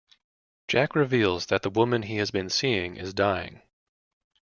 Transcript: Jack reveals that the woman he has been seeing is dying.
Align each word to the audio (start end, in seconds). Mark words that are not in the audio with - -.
Jack 0.67 0.95
reveals 0.95 1.45
that 1.45 1.61
the 1.61 1.69
woman 1.69 2.01
he 2.01 2.15
has 2.17 2.31
been 2.31 2.49
seeing 2.49 2.95
is 2.97 3.13
dying. 3.13 3.61